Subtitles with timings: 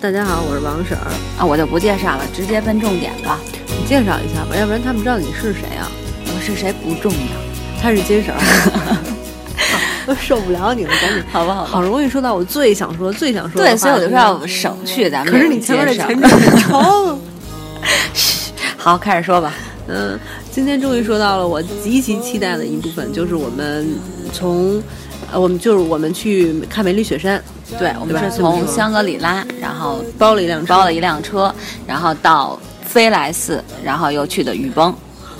[0.00, 1.10] 大家好，我是王婶儿。
[1.36, 3.40] 啊，我就不介绍了，直接奔重点吧。
[3.66, 5.90] 你介绍一下吧，要不然他们知道你是谁啊？
[6.26, 8.38] 我是谁不重要，他是金婶儿。
[10.06, 11.64] 我受不了你了，赶紧，好不好？
[11.64, 15.34] 好容易说到我最想说、最想说的对，话所以我就说要省去咱们。
[15.34, 17.18] 可是你前面的前提提很长。
[18.76, 19.52] 好，开始说吧。
[19.88, 20.16] 嗯，
[20.52, 23.88] 今天终于说到了我极其期待的一部分，就是我们
[24.32, 24.80] 从，
[25.32, 27.42] 呃，我们就是我们去看梅里雪山，
[27.78, 31.54] 对，我们是从香格里拉，然后包了一辆车，包了一辆车，
[31.86, 34.94] 然后到飞来寺，然后又去的雨崩。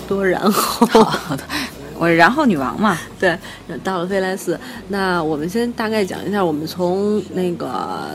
[0.06, 0.86] 多然后。
[2.00, 2.96] 我是然后女王嘛。
[3.18, 3.36] 对，
[3.82, 8.10] 到了飞来寺，那我们先大概讲一下，我们从那个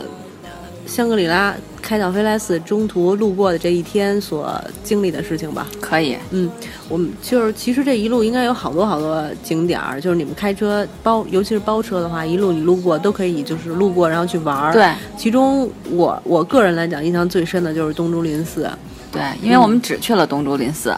[0.86, 5.68] 香格里拉开到飞来寺中途路过的这一天所经历的事情吧。
[5.82, 6.50] 可以，嗯，
[6.88, 18.70] 我们就是其实这一路应该有好多好多景点儿，就是你们开车包，尤其是包车的话，一路你路过都可以，就是路过然后去玩儿。，对其中我我个人来讲，印象最深的就是东竹林寺。
[19.12, 20.96] 对，因为我们只去了东竹林寺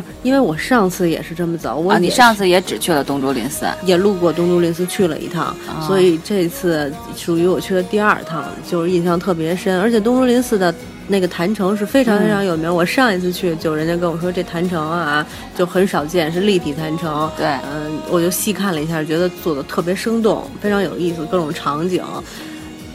[0.00, 3.66] 不是，因为我上次也是这么走，我啊，你上次也只去了东竹林寺。
[3.84, 9.80] 也路过东竹林寺去了一趟，哦所以这次属于我去的第二趟，就是印象特别深。
[9.80, 10.74] 而且东竹林寺的
[11.08, 15.24] 那个坛城是非常非常有名，我上一次去就人家跟我说这坛城啊
[15.56, 17.30] 就很少见，是立体坛城。
[17.36, 22.02] 对嗯，我就细看了一下，觉得做的特别生动，非常有意思，各种场景。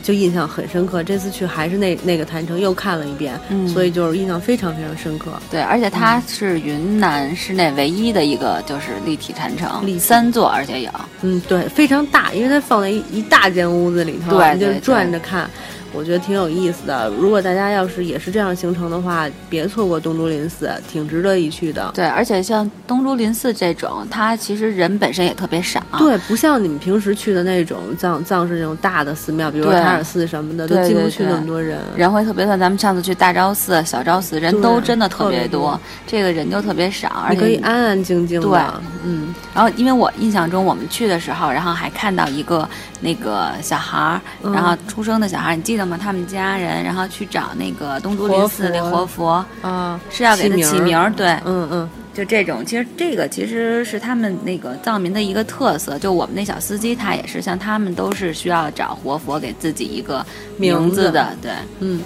[0.02, 3.68] 就印象很深刻，这次去还是那那个坛城又看了一遍，嗯。
[3.68, 5.32] 所以就是印象非常非常深刻。
[5.50, 10.00] 对，而且它是云南市内唯一的一个就是立体坛城，立体。
[10.00, 10.92] 三座，而且有。
[11.22, 14.80] 嗯，对，非常大，因为它放在一一大间屋子里头，你就对对对。
[14.80, 15.50] 转着看，
[15.94, 17.10] 我觉得挺有意思的。
[17.18, 21.92] 如果大家要是也是这样行程的话，别错过东竹林寺，挺值得一去的。
[21.94, 25.82] 对，而且像东竹林寺这种，它其实人本身也特别少。
[25.98, 31.78] 对，不像你们平时去的那种藏藏式那种大的寺庙，比如说塔尔寺什么的，都进不去那么多人。
[31.96, 38.60] 人会特别多，咱们上次去大昭寺、小昭寺，人都真的特别多这个人就特别少，而你可以，安安静静的，对
[39.04, 42.68] 嗯，然后因为我印象中我们去的时候，然后还看到一个
[43.02, 44.54] 那个小孩儿，嗯。
[44.54, 45.98] 然后出生的小孩儿，你记得吗？
[46.02, 56.00] 他们家人然后去找那个东竹林寺那活佛啊，是要给他起名儿，儿，对，嗯嗯，就这种，其实这个其实是他们那个藏民的一个特色。
[56.00, 60.26] 就我们那小司机，他也是像他们都是需要找活佛给自己一个
[60.58, 61.52] 名名字的，对。
[61.80, 62.02] 嗯，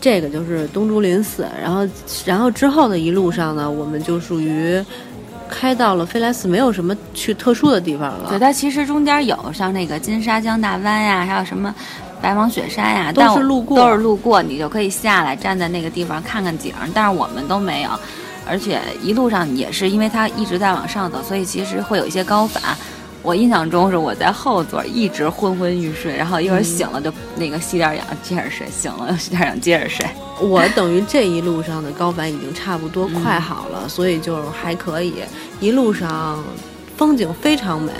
[0.00, 1.86] 这个就是东竹林寺，然后
[2.24, 4.82] 然后之后的一路上呢，我们就属于
[5.50, 8.30] 开到了飞来寺，没有什么去特殊的地方了。
[8.30, 11.74] 对，它其实中间有像那个金沙江大湾呀，还有什么
[12.22, 16.88] 白芒雪山呀，都但是路过都是路过，你就可以下来站在那个地方看看景儿。
[16.94, 17.90] 但是我们都没有，
[18.48, 22.62] 而且一路上也是因为它一直在往上走，所以其实会有一些高反。
[23.22, 30.06] 我印象中是我在后座一直昏昏欲睡，然后一会儿醒了就那个吸点氧接着睡，醒了又吸点氧接着睡。
[30.40, 35.14] 我等于这一路上的高反已经差不多嗯快好了，所以就还可以。
[35.60, 36.42] 一路上
[36.96, 37.92] 风景非常美，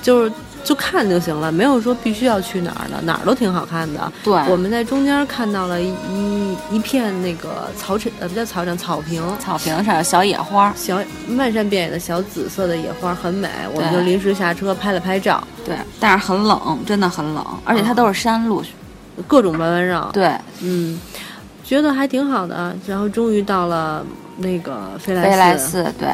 [0.00, 0.32] 就是
[0.62, 4.12] 就看就行了，没有说必须要去哪儿的，哪儿都挺好看的。
[4.22, 9.22] 对，我们在中间看到了一一一片那个草场，呃，不叫草场，草坪。
[9.40, 18.62] 草坪上有小野花，小漫山遍野的小紫色的野花很美，我们就临时下车拍了拍照，对，但是很冷，真的很冷，而且它都是山路。
[19.28, 20.32] 各种弯弯绕。，对，
[20.62, 20.98] 嗯，
[21.72, 22.76] 觉得还挺好的。
[22.86, 24.04] 然后终于到了
[24.36, 26.08] 那个飞来飞来寺，对，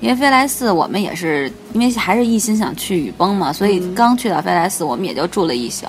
[0.00, 5.84] 因为飞来寺我们也是因为还是一心想去雨崩嘛，所以嗯刚去到飞来寺，我们也就住了一宿，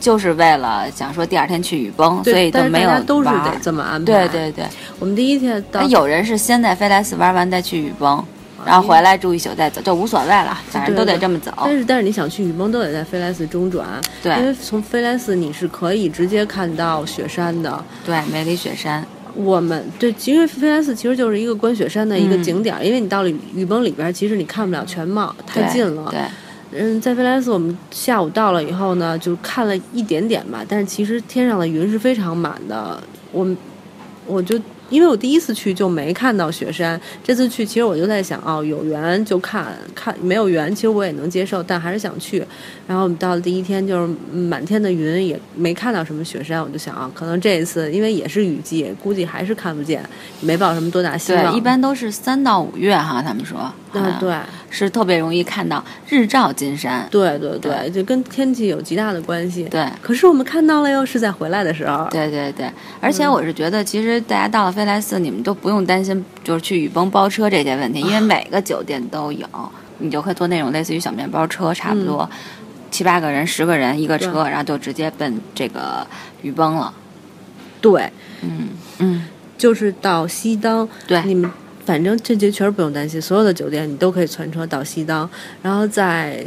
[0.00, 4.26] 就是为了想说第二天去雨崩，所以但就没有大家都是玩得这么安排。
[4.26, 4.64] 对，对对，
[4.98, 8.24] 我们第一天到那有人是先在飞来寺玩完再去雨崩，
[8.68, 11.50] 然后回来住一宿再走，就无所谓了，反正都得这么走。
[11.56, 13.86] 但是但是你想去雨崩都得在飞来寺中转，
[14.22, 17.82] 因为从飞来寺你是可以直接看到雪山的。
[18.04, 19.02] 对，梅里雪山，
[19.34, 26.10] 我们对，因为飞来寺其实就是一个观雪山的一个嗯景点儿，因为你到了雨崩里边，其实你看不了全貌，太近了。
[26.10, 26.20] 对，
[26.78, 33.02] 嗯，在飞来寺我们下午到了以后呢，就看了一点点吧，但是其实天上的云是非常满的。
[33.32, 33.56] 我们
[34.26, 34.60] 我就
[34.90, 42.44] 因为我第一次去就没看到雪山，这次去其实我就在想，哦，有缘就看看，没有缘其实我也能接受，但还是想去。
[42.86, 50.02] 然后我们到了第一天就是满天的云，也没看到什么雪山，我就想啊，可能这一次因为也是雨季，估计还是看不见，
[50.40, 51.52] 没抱什么多大希望。
[51.52, 54.34] 对，一般都是三到五月哈，他们说，好嗯，对。
[54.70, 57.08] 是特别容易看到日照金山。
[57.10, 59.64] 对对对，对就跟天气有极大的关系。
[59.64, 62.06] 对，可是我们看到了哟，是在回来的时候。
[62.10, 62.70] 对对对，
[63.00, 69.46] 而且我是觉得，其实大家到了飞来寺，你们都不用担心就是去雨崩包车这些问题，因为每个酒店都有，
[69.98, 72.28] 你就可以坐那种类似于小面包车差不多。
[72.90, 76.06] 七八个人、十个人一个车，然后就直接奔这个
[76.42, 76.92] 雨崩了。
[77.80, 78.10] 对，
[78.42, 78.68] 嗯
[78.98, 79.24] 嗯，
[79.56, 81.50] 就是到西当，对你们
[81.88, 85.26] 反正这些确实不用担心，所有的酒店你都可以存车到西当，
[85.62, 86.44] 然后在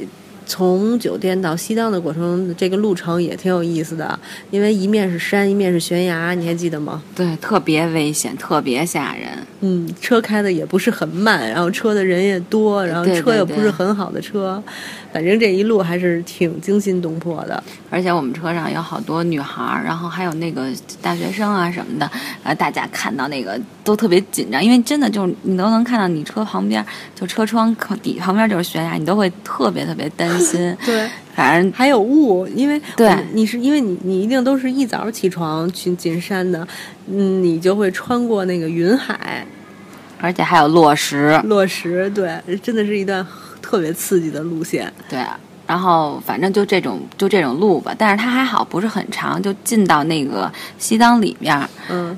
[0.51, 4.19] 从酒店到西藏的过程中，这个路程也挺有意思的，
[4.49, 7.01] 因为一面是山，一面是悬崖，你还记得吗？
[7.15, 9.29] 对，特别危险，特别吓人。
[9.61, 14.61] 嗯，车开的也不是很慢，然后车的人也多，然后车又不是很好的车，
[15.13, 17.63] 反正这一路还是挺惊心动魄的。
[17.89, 20.67] 而且我们车上有好多女孩儿，然后还有那个
[21.01, 22.11] 大学生啊什么的，
[22.43, 30.40] 呃，大家看到那个都特别紧张，因为真的就是你都能看到你车旁边，就车窗口底旁边就是悬崖，你都会特别特别担心。
[30.85, 33.15] 对，反正还有雾，因为对。
[33.33, 36.67] 你是因为你你一定都是一早起床去进山的，
[37.07, 39.45] 嗯，你就会穿过那个云海。
[40.19, 43.25] 而且还有落石，落石，对，真的是一段
[43.61, 44.91] 特别刺激的路线。
[45.09, 45.19] 对。
[45.65, 52.17] 然后反正就这种就这种路吧，但是它还好不是很长，就进到那个西藏里面嗯。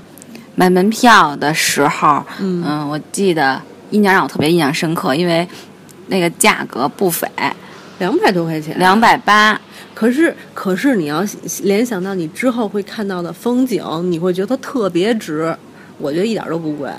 [0.55, 2.63] 买门票的时候，嗯。
[2.67, 3.61] 嗯，我记得
[3.91, 5.47] 印象让我特别印象深刻，因为
[6.07, 7.27] 那个价格不菲，
[8.03, 9.59] 两百多块钱，两百八。
[9.93, 11.23] 可是可是你要
[11.61, 15.55] 联想到你之后会看到的风景，你会觉得特别值。
[15.97, 16.91] 我觉得一点都不贵。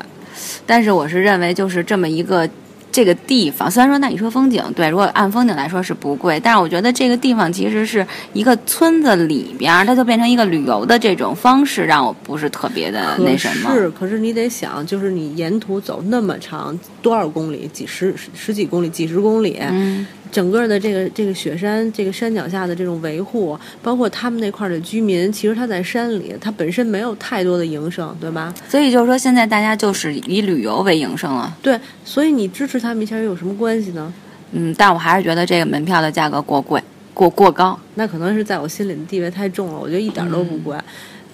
[0.65, 2.49] 但是我是认为，就是这么一个
[2.95, 13.75] 这个地方，虽然说那你说风景，对，如果按风景来说是不贵，但是我觉得这个地方其实是一个村子里边，它就变成一个旅游的这种方式，让我不是特别的那什么。
[13.75, 17.69] 是，可是你得想，就是你沿途走那么长，多少公里？
[17.73, 28.55] 几十十十几公里，几十公里，嗯，整个的这个这个雪山，这个山脚下的这种维护，包括他们那块儿的居民，其实他在山里，他本身没有太多的营生，对吧？
[28.69, 31.53] 所以就是说，现在大家就是以旅游为营生了。
[31.61, 34.13] 对，所以你支持他们一下又有什么关系呢？
[34.53, 36.81] 嗯，但我还是觉得这个门票的价格过贵，
[37.15, 37.79] 过过高。
[37.95, 40.77] 那可能是在我心里的地位太重了，我觉得一点都不贵。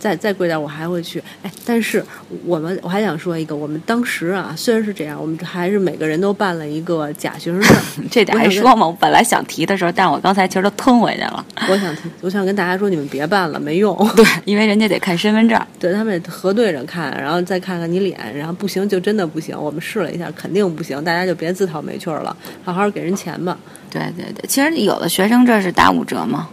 [0.00, 2.02] 再再贵点我还会去，哎，但是
[2.44, 7.76] 我们我还想说一个，我们当时啊，虽然是这样，我们还是每个人都办了一个假学生证。
[8.10, 8.86] 这点还说吗？
[8.86, 11.44] 我本来想提的时候，但我刚才其实都吞回去了。
[11.68, 13.94] 我想提，我想跟大家说，你们别办了，没用。
[14.16, 15.60] 对，因为人家得看身份证。
[15.78, 19.54] 对他们核对着看，然后再看看你脸，然后不行就真的不行。
[19.60, 23.54] 我们试了一下，肯定不行，大家就别自讨没趣儿了，好好给人钱吧。
[23.90, 26.48] 对对对，其实有的学生证是打五折嘛。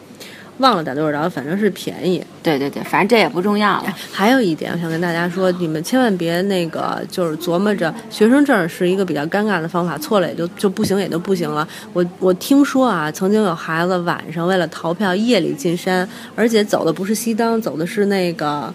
[0.60, 2.24] 忘了打多少折，反正是便宜。
[2.42, 3.96] 对对对，反正这也不重要了。
[4.12, 11.68] 还有一点，我想跟大家说，你们千万别那个，就是琢磨着学生证是一个比较尴尬的方法，错了也就就不行，也就不行了。
[11.94, 18.74] 我我听说啊，曾经有孩子晚上为了逃票夜里进山，而且走的不是西当，走的是那个，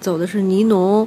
[0.00, 1.06] 走的是尼农。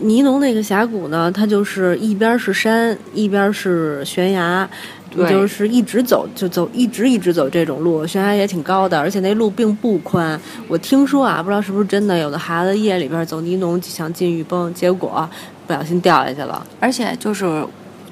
[0.00, 10.38] 尼农那个峡谷呢，它就是一边是山，一边是悬崖，你对就是一直走就走，一直一直走这种路，悬崖也挺高的，而且那路并不宽。
[10.68, 15.28] 我听说啊，不知道是不是真的，有的孩子夜里边走尼农想进雨崩，结果
[15.66, 16.64] 不小心掉下去了。
[16.78, 17.64] 而且就是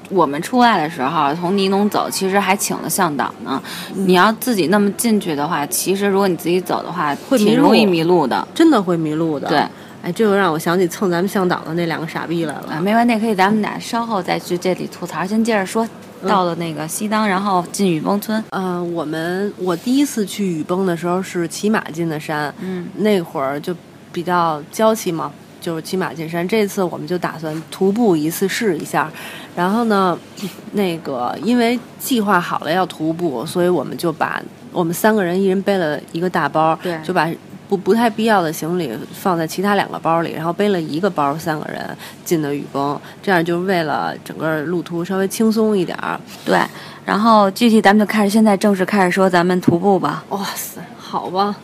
[0.09, 3.61] 我们出来的时候，从尼农走，其实还请了向导呢。
[3.95, 8.47] 你要自己那么进去的话，其实如果你自己走的话，会挺容易迷路的。
[8.55, 9.49] 真的会迷路的。
[9.49, 9.59] 对，
[10.03, 12.69] 哎，这就让我想起蹭咱们向导的那两个傻逼来了。
[12.71, 15.27] 啊，没完，那，可以咱们俩稍后再去这里吐槽。
[15.27, 15.87] 先接着说，
[16.27, 18.43] 到了那个西当，然后进雨崩村。
[18.51, 23.75] 呃，我们我第一次去雨崩的时候是骑马进的山，嗯，那会儿就
[24.13, 26.47] 比较娇气嘛，就是骑马进山。
[26.47, 29.11] 这次我们就打算徒步一次试一下。
[29.55, 30.19] 然后呢，
[30.73, 34.43] 那个因为计划好了要徒步，所以我们就把
[34.73, 37.29] 我们三个人一人背了一个大包，对就把
[37.69, 41.85] 不不太必要的行李放在其他两个包里，然后背了一个包，三个人
[42.25, 46.21] 进的雨崩，这样就是为了整个路途稍微轻松一点儿。
[46.45, 46.59] 对。
[47.05, 50.25] 然后具体咱们就开始，现在正式开始说咱们徒步吧。
[50.31, 51.55] 哇塞，好吧，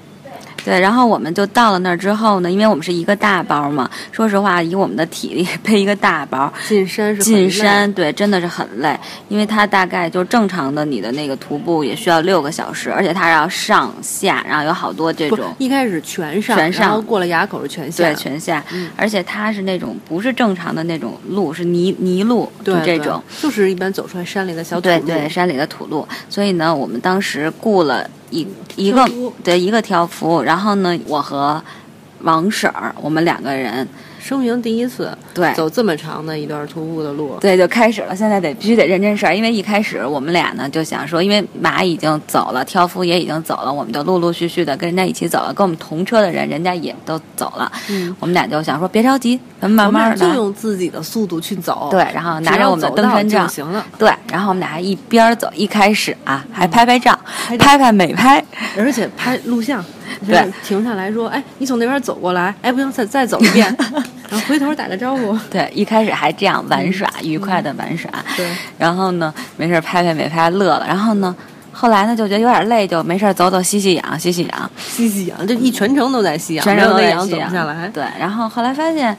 [0.64, 15.54] 对，然后我们就到了那儿之后呢，因为我们是一个大包嘛，说实话，以我们的体力 背一个大包进山是很进山，对，真的是很累，因为它大概就正常的你的那个徒步也需要六个小时，而且它要上下，然后有好多这种。
[15.58, 26.06] 一开始全上，全上然后过了垭口是全下，对，全下，嗯而且它是那种不是正常的那种路，是泥泥路，就这种，就是一般走出来山里的小土路对对，山里的土路。
[26.28, 28.46] 所以呢，我们当时雇了一
[28.76, 29.06] 一个
[29.44, 31.62] 对一个条幅，然后呢，我和
[32.22, 33.86] 王婶儿，我们两个人，
[34.22, 38.14] 生平第一次对，走这么长的一段徒步的路，对，就开始了。
[38.14, 45.52] 现在得必须得认真事儿，因为一开始我们俩呢就想说，因为马已经走了，挑夫也已经走了，我们就陆陆续续的跟人家一起走了。
[45.52, 47.70] 跟我们同车的人，人家也都走了。
[47.90, 53.84] 嗯，我们俩就想说，别着急，咱们慢慢就用自己的速度去走，对，然后拿着我们的登山杖就行了。
[53.98, 58.44] 对，然后我们俩还一边走，一开始啊还拍拍照，拍拍拍美拍，
[58.78, 59.84] 而且拍录像。
[60.26, 63.76] 对，停下来说，哎，你从那边走过来，哎，不行，再再走一遍，
[64.30, 65.36] 然后回头打个招呼。
[65.50, 68.10] 对，一开始还这样玩耍，愉快的玩耍。
[68.36, 68.46] 对，
[68.78, 70.84] 然后呢，没事拍拍美拍，乐了。
[70.86, 71.34] 然后呢，
[71.72, 77.88] 后来呢，就觉得有点累，就没事走走，吸吸氧，吸吸氧，吸吸氧，这一全程都在吸氧，全程都在吸氧，走不下来。
[77.88, 79.16] 对，然后后来发现。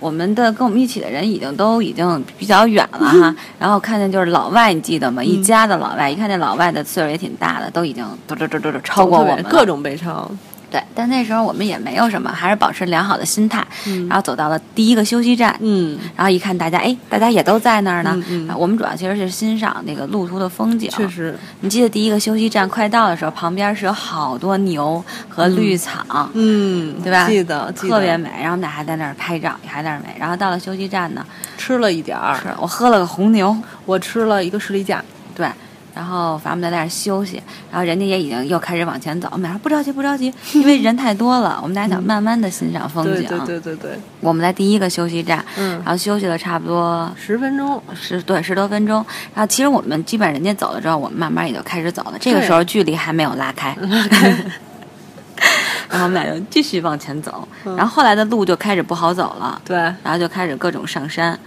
[0.00, 5.24] 我们的跟我们一起的人已经都已经比较远了哈，然后看见就是老外，你记得吗？
[5.24, 10.30] 一家的老外，一看见老外的岁数也挺大的，都已经嘟嘟嘟嘟嘟超过我们，各种被超。
[10.74, 13.64] 对，但那时候我们也没有什么，还是保持良好的心态，
[14.08, 20.90] 然后走到了第一个休息站，嗯，然后一看大家，哎，大家也都在那儿呢，嗯，我们主要其实是欣赏那个路途的风景。
[20.90, 27.28] 确实，你记得第一个休息站快到的时候，旁边是有好多牛和绿草，嗯，对吧？
[27.28, 28.28] 记得，特别美。
[28.40, 30.12] 然后我们俩还在那儿拍照，也还在那儿美。
[30.18, 31.24] 然后到了休息站呢，
[31.56, 35.00] 吃了一点儿，我喝了个红牛，我吃了一个士力架，
[35.36, 35.48] 对。
[35.94, 39.28] 然后咱们在那儿休息，然后人家也已经又开始往前走。
[39.30, 41.60] 我们俩说不着急，不着急， 因为人太多了。
[41.62, 43.26] 我们俩想慢慢的欣赏风景。
[43.28, 43.90] 对对对对。
[44.20, 48.96] 我们在第一个休息站，嗯，然后休息了差不多十分钟，十对十多分钟。
[49.34, 52.14] 然后其实我们基本人家走了之后，我们慢慢也就开始走了。
[52.18, 53.76] 这个时候距离还没有拉开。
[55.90, 57.46] 然后我们俩就继续往前走。
[57.64, 59.60] 然后后来的路就开始不好走了。
[59.64, 59.76] 对。
[59.76, 61.38] 然后就开始各种上山。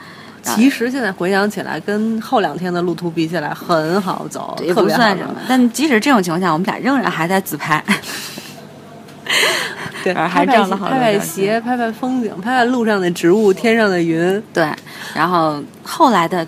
[0.56, 5.36] 其实现在回想起来，跟后两天的路途比起来，很好走，也不算什么。
[5.48, 7.84] 但即使这种情况下，我们俩仍然还在自拍。
[10.04, 14.42] 对，还照了好拍拍鞋，拍拍风景，拍拍路上的植物，天上的云。
[14.54, 14.70] 对，
[15.14, 16.46] 然后后来的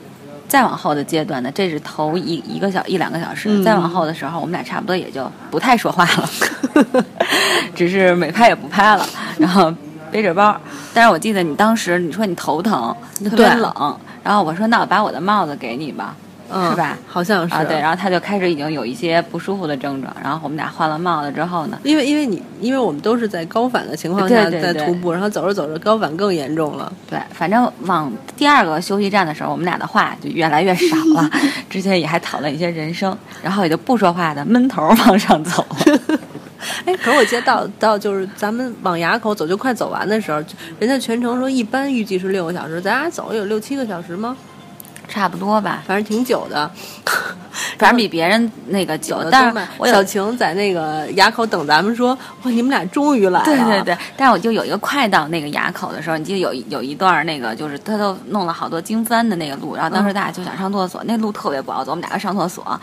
[0.48, 3.64] 再往后的阶段呢，这是头一一个小一两个小时。
[3.64, 6.30] 再往后的时候，我们俩差不多也就不太说话了，
[7.76, 9.06] 只是美拍也不拍了，
[9.38, 9.74] 然后。
[10.12, 10.60] 背着包，
[10.94, 12.96] 但是我记得你当时你说你头疼，
[13.30, 16.16] 特别冷，然后我说那我把我的帽子给你吧，
[16.72, 16.98] 是吧？
[17.08, 31.30] 好像是啊，对，然后他就开始已经有一些不舒服的症状，然后我们俩换了帽子之后呢，因为因为你因为我们都是在高反的情况下在徒步，然后走着走着高反更严重了，对，反正往第二个休息站的时候，我们俩的话就越来越少了，
[31.70, 35.64] 之前也还讨论一些人生，然后也就不说话的闷头往上走。
[36.86, 40.44] 哎，可我记得到到就是咱们往垭口走就快走完的时候，
[40.80, 44.36] 人家全程说一般预计是六个小时，咱俩走有六七个小时吗？
[45.08, 46.70] 差不多吧，反正挺久的，
[47.78, 49.24] 反正比别人那个久。
[49.32, 53.46] 但是小晴在那个垭口等咱们，说哇，你们俩终于来了。
[53.46, 62.80] 对对对，但是我就有一个快到那个垭口的时候，你记得有有一段那个就是他都弄了好多经幡的那个路，然后当时大家就想上厕所，那路特别不好走，我们俩上厕所，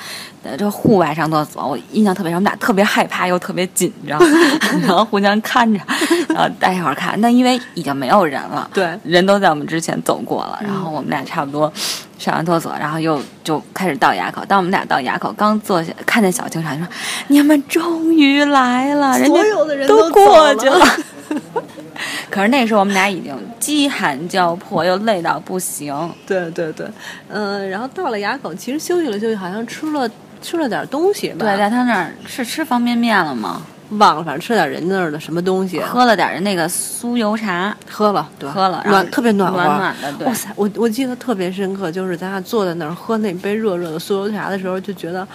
[0.58, 4.18] 这户外上厕所，我印象特别深，我们俩特别害怕又特别紧张，
[4.82, 5.80] 然后互相看着，
[6.28, 11.72] 然后待一会儿看，那因为已经没有人了，对，人都在我们之前走过了，然后我们俩差不多。
[12.18, 14.44] 上完厕所，然后又就开始到垭口。
[14.46, 16.86] 当我们俩到垭口，刚坐下，看见小警察，说
[17.28, 20.86] ：“你们终于来了！”所有的人都过去了。
[22.30, 25.94] 可是那时候我们俩已经饥寒交迫，又累到不行。
[26.26, 26.86] 对对对，
[27.28, 30.08] 嗯，然后到了垭口，其实休息了休息，好像吃了
[30.42, 31.36] 吃了点东西吧。
[31.40, 33.62] 对，在他那儿是吃方便面了吗？
[33.90, 40.26] 忘了，反正吃点人那儿的什么东西，喝了点那个酥油茶，喝了，喝了，暖特别暖和，暖暖的。
[40.26, 45.26] 哇塞，我我记得特别深刻，就是咱俩坐在那儿喝那杯热热的酥油茶的时候，就觉得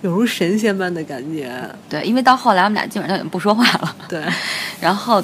[0.00, 1.52] 有如神仙般的感觉。
[1.88, 3.96] 对，因为到后来我们俩基本上已经不说话了。
[4.08, 4.24] 对，
[4.80, 5.22] 然后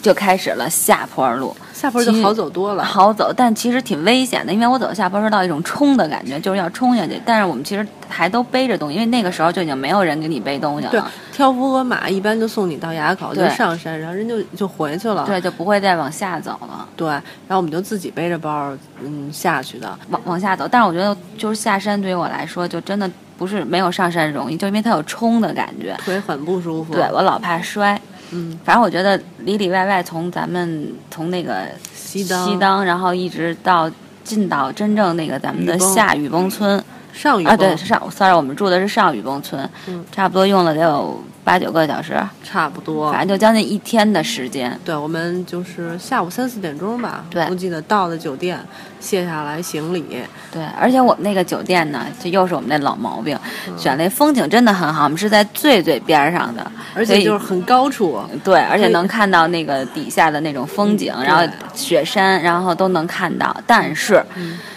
[0.00, 1.54] 就开始了下坡路。
[1.80, 7.18] 下坡就好走多了，好走，但其实挺危险的，因为我走下坡是到一种冲的感觉，就是要冲下去。
[7.24, 10.90] 但是我们其实还都背着东西，因为那个时候就已经没有人给你背东西了。
[10.90, 11.00] 对，
[11.32, 15.24] 挑夫和马一般就送你到垭口，就上山，然后人就就回去了。
[15.24, 16.86] 对，就不会再往下走了。
[16.94, 20.68] 对，然后我们就自己背着包，嗯，下去的，往往下走。
[20.70, 26.92] 但是我觉得，就是下山对于我来说，就真的不是没有上山容易，就因为它有冲的感觉，腿很不舒服。
[26.92, 27.98] 对我老怕摔。
[28.32, 31.66] 嗯，反正我觉得里里外外从咱们从那个。
[31.94, 33.88] 西当，西当，然后一直到
[34.24, 36.82] 进到真正那个咱们的下雨崩村，
[37.12, 40.04] 上雨啊，对，崩上，sorry，我们住的是上雨崩村，嗯。
[40.10, 43.10] 差不多用了得有八九个小时，差不多。
[43.12, 43.20] 反。
[43.20, 44.78] 正就将近一天的时间。
[44.84, 47.44] 对，我们就是下午三四点钟吧，对。
[47.50, 48.58] 我记得到了酒店，
[49.00, 50.04] 卸下来行李，
[50.52, 53.38] 对，而且我们那个酒店呢，这又是我们那老毛病，
[53.68, 53.78] 嗯。
[53.78, 64.24] 选那风景真的很好，我们是在最最边儿上的，而且就是很高处，对，而且能看到那个底下的那种风景，嗯然后雪山，然后都能看到，但是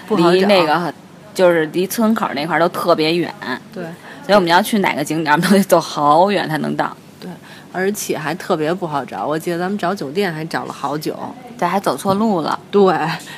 [0.08, 0.94] 不离那个
[1.34, 3.34] 就是离村口那块儿都特别远，
[3.74, 3.84] 对
[4.26, 6.96] 所以我们要去哪个景点都得走好远才能到。
[7.20, 7.30] 对，
[7.72, 9.26] 而且还特别不好找。
[9.26, 11.18] 我记得咱们找酒店还找了好久，
[11.58, 12.94] 对还走错路了，对，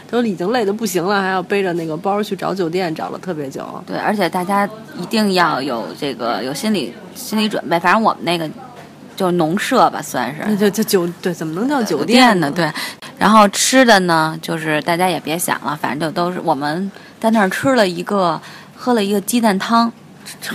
[0.09, 3.63] 都已经累得不行了，还要背着那个包去找酒店，找了特别久。
[3.85, 8.49] 对，而且大家一定要有这个有心理心理准备，反正我们那个
[9.15, 12.49] 就是农舍吧，算是那就就酒对，怎么能叫酒店呢？
[12.49, 12.71] 对，
[13.19, 16.91] 然后吃的呢，就是大家也别想了，反正就都是我们
[17.25, 18.39] 在那儿吃了一个，
[18.77, 19.91] 喝了一个鸡蛋汤，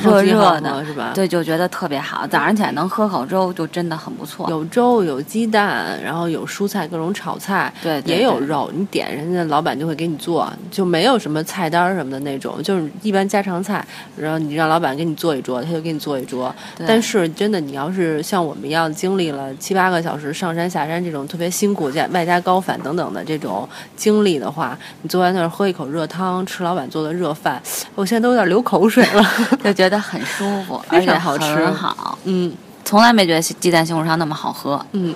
[0.02, 1.12] 热热的是吧？
[1.14, 2.26] 对，就觉得特别好。
[2.26, 4.48] 早上起来能喝口粥，就真的很不错。
[4.50, 8.70] 有粥，有鸡蛋，然后有蔬菜，各种炒菜，对对对也有肉。
[8.74, 13.84] 你点人家老板就会给你做，就没有什么菜单什么的那种，就是一般家常菜。
[14.16, 16.54] 然后你让老板给你做一桌，他就给你做一桌。
[16.86, 27.60] 但是真的，你要是像我们一样经历了七八个小时上山下山这种特别辛苦加外加高反等等的这种经历的话，你坐在那儿喝一口热汤，吃老板做的热饭，
[27.94, 29.24] 我现在都有点流口水了。
[29.62, 32.18] 就觉得很舒服，而且好吃很好。
[32.24, 32.52] 嗯。
[32.82, 34.84] 从来没觉得鸡蛋西红柿汤那么好喝。
[34.92, 35.14] 嗯，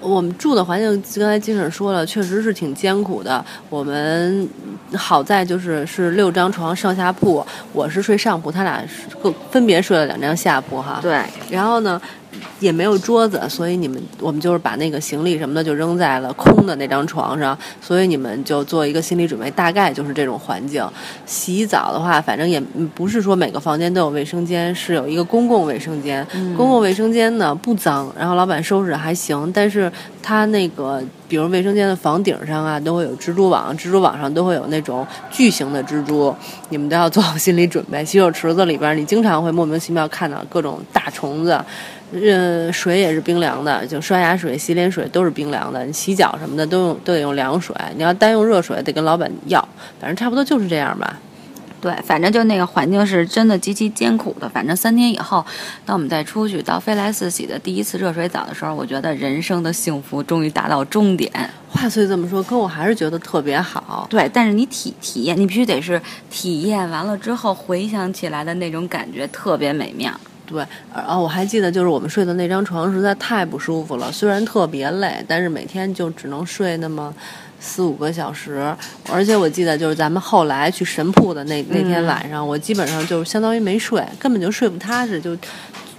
[0.00, 0.90] 我们住的环境，
[1.20, 3.44] 刚才金婶说了，确实是挺艰苦的。
[3.68, 4.48] 我们
[4.96, 10.98] 好在就是是六张床上下铺，我是睡上铺，他俩是各分别睡了两张下铺哈。
[11.00, 12.00] 对，然后呢，
[12.60, 20.86] 也没有桌子，所以你们我们就是把那个行李什么的就扔在了空的那张床上，所以你们就做一个心理准备，大概就是这种环境。
[21.26, 26.26] 洗澡的话，反正也嗯不是说每个房间都有卫生间，是有一个公共卫生间。
[26.56, 29.90] 公共卫生间呢不脏，然后老板收拾还行，但是
[30.22, 36.34] 他那个比如卫生间的房顶上啊都会有蜘蛛网，蜘蛛网上都会有那种巨型的蜘蛛，
[36.68, 38.04] 你们都要做好心理准备。
[38.04, 41.58] 洗手池子里边，你经常会莫名其妙看到各种大虫子。
[42.12, 45.84] 呃，水也是冰凉的，就刷牙水、洗脸水都是冰凉的。
[45.84, 49.60] 你洗脚什么的都用都得用凉水，你要单用热水得跟老板要，
[50.00, 51.18] 反正差不多就是这样吧。
[51.80, 54.46] 对，反正就那个环境是真的极其艰苦的。
[54.46, 55.42] 反正三天以后，
[55.86, 61.32] 当我们再出去到飞来寺洗的第一次热水澡的时候，我觉得人生的幸福终于达到终点。
[61.70, 64.06] 话虽这么说，可我还是觉得特别好。
[64.10, 65.98] 对，但是你体体验，你必须得是
[66.28, 70.12] 体验完了之后回想起来的那种感觉特别美妙。
[70.50, 77.14] 对，然后，我还记得，就是我们睡的那张床实在太不舒服了，虽然特别累，但是每天就只能睡那么
[77.60, 78.74] 四五个小时。
[79.10, 85.36] 而且我记得，就是咱们后来去神铺的那那天晚上，我基本上就是相当于没睡，根本就睡不踏实，就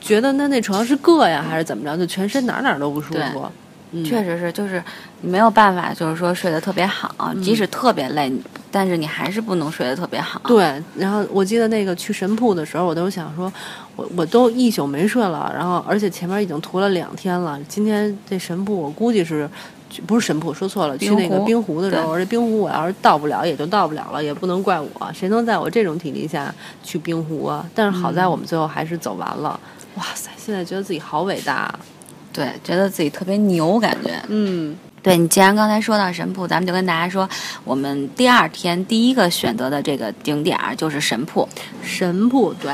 [0.01, 3.49] 觉得那那床是硌呀，还是怎么着，就全身哪儿哪儿都不舒服。
[3.91, 4.83] 嗯，确实是，就是
[5.21, 8.31] 你没有办法，就是说睡得特别好，即使特别累，
[8.71, 10.41] 但是你还是不能睡得特别好。
[10.45, 13.51] 对，然后我记得那个去神铺的时候，我都想说，
[13.95, 19.49] 我我都一宿没睡了，然后而且前面已经涂了两天了，今天这神铺我估计是。
[20.07, 20.97] 不是神铺，说错了。
[20.97, 24.89] 去那个冰冰湖的时候，对这冰湖我要是到不了，也就到不了了，也不能怪我。
[25.13, 27.69] 谁能在我这种体力下去冰湖啊？
[27.75, 29.59] 但是好在我们最后还是走完了。
[29.95, 31.79] 哇塞，现在觉得自己好伟大啊。
[32.31, 34.11] 对，觉得自己特别牛，感觉。
[34.29, 37.27] 嗯，对你，既然刚才说到神瀑，咱们就跟大家说，
[37.63, 41.47] 我们第二天第一个选择的这个景点儿就是神瀑。
[41.83, 42.71] 神瀑对，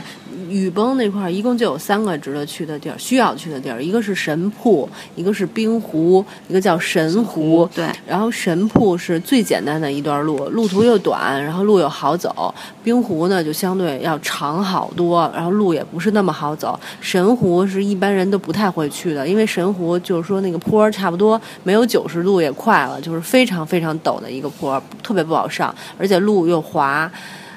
[0.49, 7.69] 雨崩那块儿一共就有三个值得去的地儿，需要去的地儿，一个是神瀑，一个是冰湖，一个叫神湖。
[7.73, 12.53] 对，然后神瀑是最简单的一段路，路途又短，然后路又好走。
[12.83, 16.79] 冰湖呢就相对要长好多，然后路也不是那么好走。
[17.01, 27.11] 神湖是一般人都不太会去的，因为神湖就是说那个坡儿差不多没有九十度也快了，就是非常非常陡的一个坡儿，特别不好上，而且路又滑。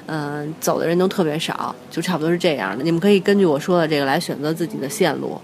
[0.07, 2.83] 嗯，走的人都特别少，就差不多是这样的。
[2.83, 5.39] 你们可以根据我说的这个来选择自己的线路。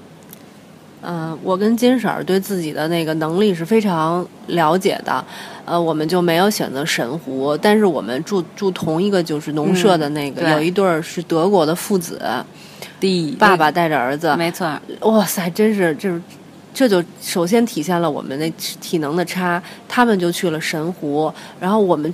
[1.01, 5.23] 嗯，我跟金婶儿对自己的那个能力是非常了解的，
[5.63, 12.19] 呃，我们就没有选择神湖，但是我们住住同一个就是农舍的那个，嗯有一对儿是德国的父子，
[12.99, 14.67] 第爸爸带着儿子，没错，
[15.01, 16.21] 哇塞，真是就是。
[16.73, 22.13] 这就首先体现了我们那体能的差，他们就去了神湖，然后我们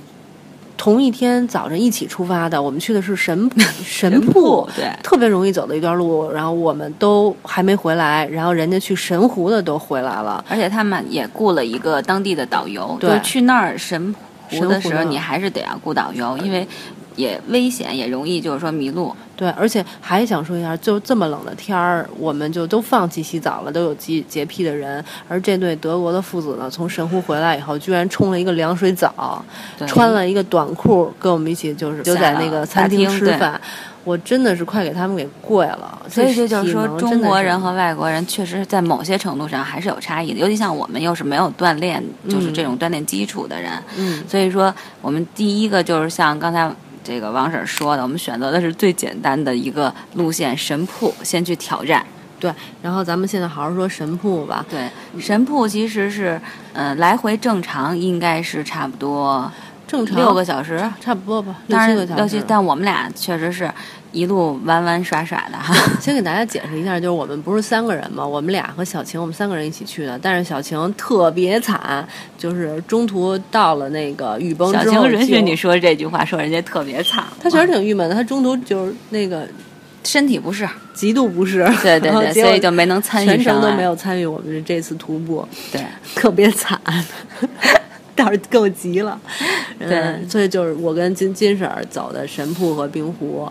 [0.76, 3.50] 同一天早晨一起出发的，我们去的是神
[3.84, 4.90] 神瀑，对。
[5.02, 10.44] 特别容易走的一段路，然后我们都还没回来，然后人家去神湖的都回来了。
[10.48, 13.10] 而且他们也雇了一个当地的导游，对。
[13.10, 14.14] 就是去那儿神
[14.50, 16.66] 湖的时候，你还是得要雇导游，因为
[17.16, 19.14] 也危险，也容易就是说迷路。
[19.36, 25.04] 对，而且还想说一下，就这么冷的天儿，我们就都放弃洗澡了，都有洁洁癖的人。
[25.28, 29.44] 而这对德国的父子呢，从神户回来以后，居然冲了一个凉水澡，
[29.88, 33.60] 穿了一个短裤，跟我们一起就是就在那个餐厅吃饭。
[34.04, 36.00] 我真的是快给他们给跪了。
[36.08, 46.70] 所以这就是说，中国人和外国人确实在某些程度上还是有差异的，尤其像我们又是没有锻炼，就是这种锻炼基础的人，嗯，所以说我们第一个就是像刚才。
[47.04, 52.04] 这个王婶说的，我们选择的是最简单的一个路线——神瀑，先去挑战。
[52.40, 52.52] 对。
[52.82, 54.64] 然后咱们现在好好说神瀑吧。
[54.68, 54.88] 对，
[55.20, 56.40] 神瀑其实是，
[56.72, 59.50] 呃，来回正常应该是差不多
[59.94, 62.42] 正常六个小时，差不多吧，六当七个小时然六七，。
[62.48, 63.70] 但我们俩确实是
[64.10, 65.72] 一路玩玩耍耍的哈。
[66.02, 70.18] 先给大家解释一下，就是我们不是三个人嘛，我们俩和小晴，我们三个人一起去的。
[70.20, 72.04] 但是小晴特别惨，
[72.36, 79.46] 就是中途到了那个雨崩小之后小，晴允许你说这句话，说人家特别惨，他确实挺郁闷的，他中途就是那个
[80.02, 85.80] 身体不适，极度不适，对对对，所以就没能参与全程都没有参与我们这次徒步，对。
[86.16, 86.80] 特别惨。
[88.16, 89.20] 倒是够急了，
[89.78, 90.28] 对嗯。
[90.30, 93.50] 所以就是我跟金金婶儿走的神瀑和冰湖，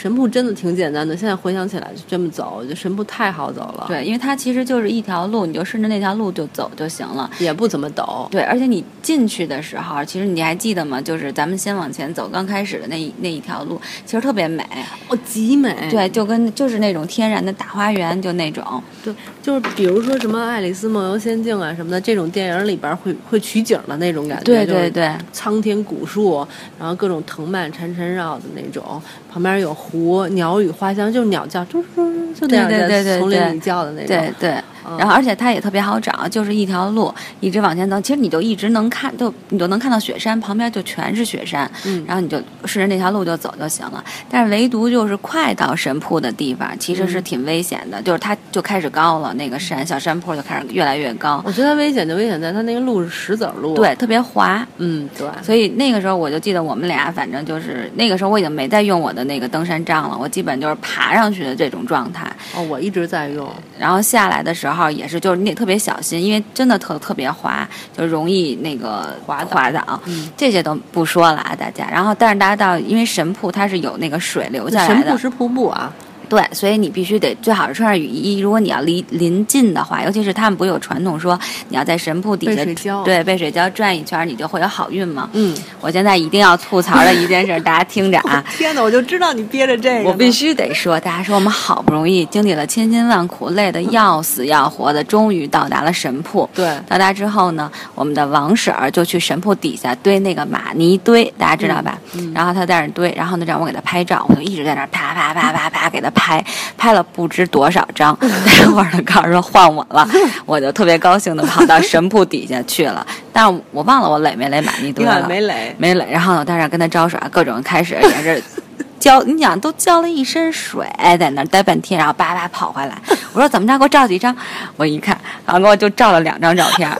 [0.00, 7.28] 神瀑真的挺简单的，现在回想起来就这么走，我觉得神瀑太好走了，，对，因为它其实就是一条路，你就顺着那条路就走就行了。
[7.40, 11.00] 也不怎么陡，对，而且你进去的时候，其实你还记得吗？
[11.00, 14.64] 就是咱们先往前走，刚开始的那一那一条路，其实特别美。
[15.08, 18.62] 哦，极美，对，就跟就是那种天然的大花园，就那种。
[19.02, 26.46] 对，就是比如说什么《爱丽丝梦游仙境》啊什么的这种电影里边会会取景的那种感觉，对对对苍天古树，
[26.78, 29.02] 然后各种藤蔓缠缠绕的那种，
[29.38, 32.02] 旁边有湖，鸟语花香，就是鸟叫，啾啾
[32.34, 34.54] 啾，就那样对对对在对对丛林里叫的那种，对
[34.98, 42.04] 然后而且它也特别好找，就是一条路一直往前走，其实你就一直能看，就你就能看到雪山，旁边就全是雪山，嗯。
[42.06, 44.02] 然后你就顺着那条路就走就行了。
[44.30, 54.66] 但是唯独就是快到神瀑的地方，其实嗯是挺危险的，就是它就开始高了，那个山小山坡就开始越来越高，我觉得危险就危险在它那个路是石子儿路，对，，特别滑。
[54.78, 62.30] 嗯，对，所以那个时候我就记得我们俩，反正就是那个时候我已经没再用我的那个登山杖了，我基本就是爬上去的这种状态。
[62.54, 63.48] 哦，我一直在用，
[63.78, 70.00] 然后下来的时候也是，就是你得特别小心，因为真的特特别滑，就容易那个滑倒滑倒。
[70.04, 71.88] 嗯，这些都不说了啊，大家。
[71.90, 75.92] 然后，但是大家到，因为神瀑它是有那个水流下来的，神瀑是瀑布啊，
[76.28, 78.38] 对，所以你必须得最好是穿上雨衣。
[78.38, 81.38] 如果你要离临近的话，尤其是他们不有传统说
[81.68, 82.64] 你要在神瀑底下
[83.04, 85.28] 对背水礁转一圈，你就会有好运嘛。
[85.32, 88.44] 嗯，我现在一定要吐槽的一件事，大家听着啊。
[88.56, 96.48] 天哪，我就知道你憋着这个，我必，须得说，大家说我们好不容易经历了千辛万苦，累得要死要活的，终于到达了神瀑。
[96.54, 101.98] 对，到达之后呢，我们的王婶儿就去神瀑底下堆那个玛尼堆，大家知道吧？
[102.14, 106.44] 嗯然后她在那儿堆，然后呢让我给她拍照，我就一直在那儿啪啪啪啪啪给她拍，
[106.76, 108.16] 拍了不知多少张。
[108.20, 110.06] 待会儿呢告诉说换我了，
[110.44, 118.42] 我就特别高兴的跑到神铺底下去了，但是我忘了我垒没垒马尼堆你了，看没垒，没垒，然后呢，我在那儿跟他招手，各种开始也是
[118.98, 120.84] 浇，你想都浇了一身水，
[121.18, 122.98] 在那儿待半天，然后叭叭跑回来。
[123.32, 124.34] 我说怎么着，给我照几张。
[124.76, 126.90] 我一看，然后给我就照了两张照片，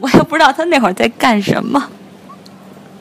[0.00, 1.80] 我也不知道他那会儿在干什么。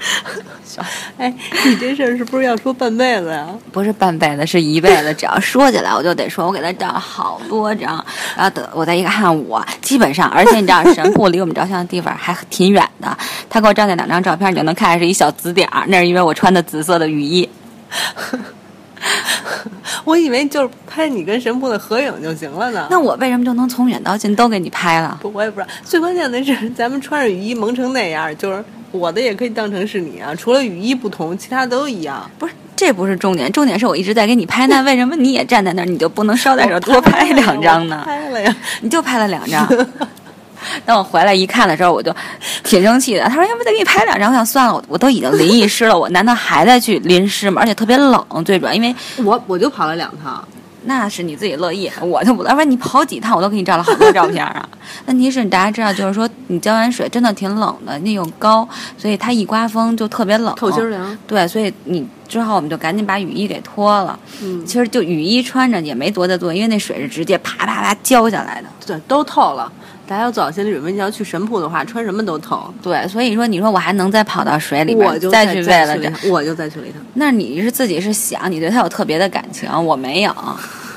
[1.18, 1.32] 哎，
[1.66, 3.48] 你这事儿是不是要说半辈子呀？
[3.72, 5.14] 不是半辈子，是一辈子。
[5.14, 8.04] 只要说起来，我就得说，我给他照了好多张。
[8.36, 13.16] 然后等我再一看，我基本上，而且你知道，神户离我们照相的地方还挺远的。
[13.50, 17.48] 他给我照那两张照片，你就能看见是一小紫点儿，那是因为我穿的紫色的雨衣。
[20.06, 22.88] 我以为就是拍你跟神父的合影就行了呢。
[22.90, 25.18] 那我为什么就能从远到近都给你拍了？
[25.22, 25.72] 不，我也不知道。
[25.84, 30.34] 最关键的是，咱们穿着雨衣蒙成那样，就是我的也可以当成是你啊。
[30.36, 32.30] 除了雨衣不同，其他都一样。
[32.38, 38.04] 不是，这不是重点，重点是我一直在给你拍，那为什么你也站在那儿，你就不能捎带手多拍两张呢？
[38.06, 39.68] 拍了呀，你就拍了两张。
[40.86, 42.14] 等我回来一看的时候，我就
[42.64, 43.24] 挺生气的。
[43.26, 47.62] 他说：“要不再给你拍两张？”我想算了，我我都已经淋一湿了，我难道还在去淋湿吗？
[47.62, 50.44] 而且特别冷，最主要因为我我就跑了两趟。
[50.86, 52.44] 那是你自己乐意，我就不。
[52.44, 54.68] 要不然你跑几趟，我都给你照了好多照片啊。
[55.08, 61.18] 问题是大家知道，就是说你浇完水真的挺冷的，那又高，所以它一刮风就特别冷，透心凉。
[61.26, 64.20] 对，所以你之后我们就赶紧把雨衣给脱了。
[64.42, 68.68] 嗯，其实就雨衣穿着也没多大作用，因为那水是直接啪啪啪浇下来的。
[68.86, 69.72] 对，都透了。
[70.14, 72.72] 大家要做好心理准备，你要去神瀑的话，穿什么都疼。
[72.84, 77.02] 对，所以说你说我还能再跑到水里边我就再去为了这我就再去了一趟。
[77.16, 80.32] 那你是自己是想你对他有特别的感情，我没有。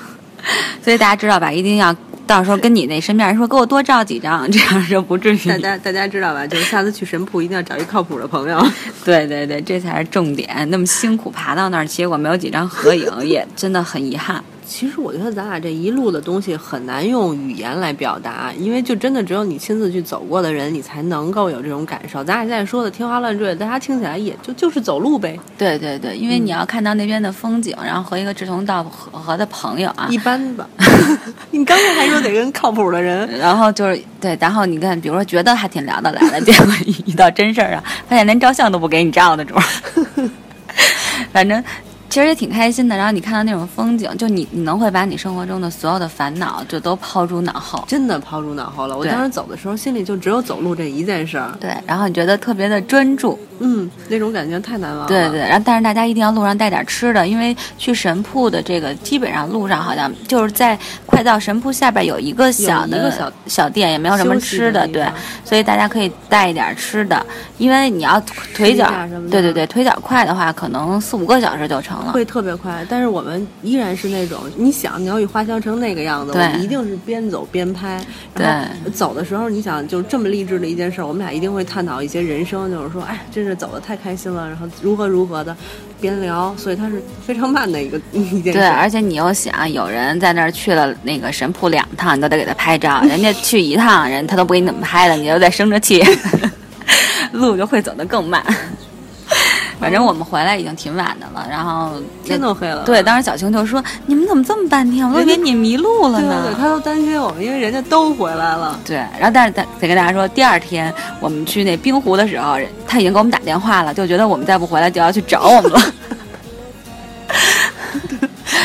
[0.85, 5.48] 所以大家知道吧，一定要到时候跟你那身边人说，给我多照几张，这样就不至于。
[5.48, 6.46] 大家大家知道吧？
[6.46, 8.62] 就是下次去神铺一定要找一靠谱的朋友。
[9.02, 10.68] 对对对，这才是重点。
[10.68, 14.44] 那么辛苦爬到那儿，结果没有几张合影，也真的很遗憾。
[14.66, 22.24] 其实我觉得咱俩这一路的东西很难用语言来表达，因为就真的只有你亲自去走过的人，你才能够有这种感受。
[22.24, 25.38] 咱俩现在说的天花乱坠，大家听起来也就就是走路呗。
[25.57, 30.68] 对对对，因为你要看到那边的风景，然后和一个志同道合的朋友啊，一般吧。
[31.52, 39.62] 你刚才还说得跟靠谱的人，然后就是对，然后你看，比如说觉得还挺聊得来的，结果一到真事儿上，发现连照相都不给你照的主儿。
[41.33, 41.62] 反正。
[42.09, 48.97] 其实也挺开心的，然后你看到那种风景，就你你能会把你生活中的所有的烦恼就都抛诸脑后，真的抛诸脑后了。
[48.97, 51.53] 我当时走的时候，心里就只有走路这一件事儿。
[51.61, 55.09] 对，然后你觉得特别的专注，嗯，那种感觉太难忘了。
[55.09, 65.07] 对对，然后但是大家一定要路上带点吃的，因为去神铺的这个基本上路上好像就是在快到神铺下边有一个小的个小小店，也没有什么吃的，对，
[65.45, 67.25] 所以大家可以带一点吃的，
[67.59, 68.21] 因为你要
[68.55, 68.90] 腿脚，
[69.31, 72.85] 对对对，腿脚快的话，可能四五个小时就成了，会特别快。
[72.88, 78.04] 但是我们依然是那种，你想你要与花香成那个样子，我们一定是边走边拍。
[78.35, 78.46] 对，
[78.90, 85.56] 走的时候你想就这么励志的一件事，我们俩一定会探讨一些人生，就是说，哎，真是走的太开心了，然后如何如何的
[86.00, 88.59] 边聊，所以它是非常慢的一个 一件事。
[88.59, 96.04] 对，而且你又想，有人在那儿去了那个神铺两趟，你都得给他拍照，人家去一趟，人他都不给你怎么拍的，你就在生着气，
[97.32, 98.44] 路就会走得更慢。
[99.79, 101.93] 反正我们回来已经挺晚的了，然后
[102.25, 102.83] 天都黑了。
[102.85, 105.07] 对，当时小青就说：“你们怎么这么半天？
[105.07, 108.81] 我都以为你迷路了呢。”对对，他都担心我们，因为人家都回来了。
[108.85, 115.81] 对，然后但是得得跟大家说，第二天我们去那冰湖的时候，他已经给我们打电话了，就觉得我们再不回来就要去找我们了。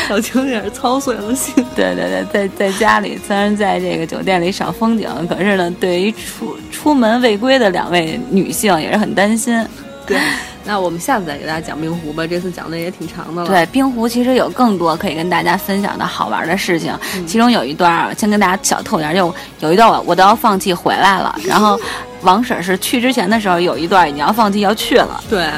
[0.08, 1.54] 小青也是操碎了心。
[1.76, 9.64] 对对对，在在家里，虽然在这个酒店里赏风景，可是呢，对于出出门未归的两位女性也是很担心。
[10.06, 10.18] 对。
[10.64, 13.48] 那我们下次再给大家讲冰壶吧，这次讲的也挺长的了。
[13.48, 16.96] 对，冰壶其实有更多可以跟大家分享的好玩的事情，
[17.26, 21.78] 其中有一段先跟大家小透点，就有一段我我都要放弃回来了，然后
[22.22, 25.22] 王婶是去之前的时候有一段已经要放弃要去了。
[25.28, 25.50] 对，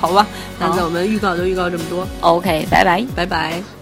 [0.00, 0.26] 好吧，
[0.58, 2.06] 那我们预告就预告这么多。
[2.20, 3.81] OK，拜拜，拜拜。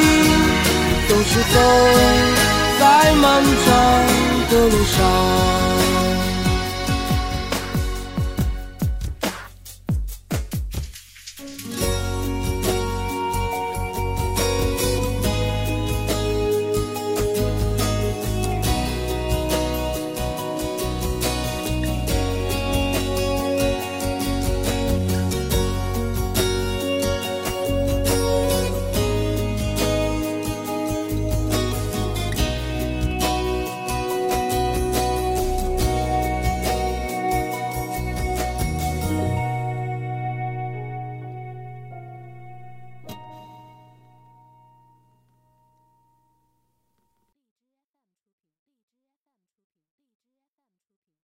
[1.23, 1.59] 总是走
[2.79, 6.10] 在漫长的路上。